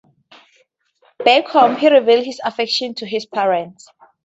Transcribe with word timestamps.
Back 1.23 1.45
home, 1.49 1.75
he 1.75 1.87
reveals 1.87 2.25
his 2.25 2.41
affection 2.43 2.95
to 2.95 3.05
his 3.05 3.27
parents. 3.27 3.87